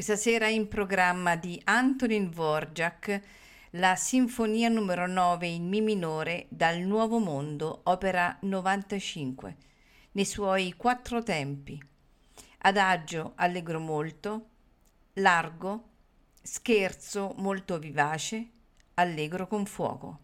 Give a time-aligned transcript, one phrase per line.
[0.00, 3.20] Questa sera in programma di Antonin Dvorak
[3.72, 9.56] la Sinfonia numero 9 in Mi minore dal Nuovo Mondo, opera 95,
[10.12, 11.78] nei suoi quattro tempi.
[12.60, 14.48] Adagio allegro molto,
[15.16, 15.88] largo,
[16.40, 18.48] scherzo molto vivace,
[18.94, 20.20] allegro con fuoco.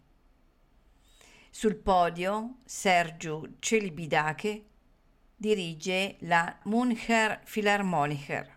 [1.51, 4.65] Sul podio Sergio Celibidache
[5.35, 8.56] dirige la Müncher Philharmoniker.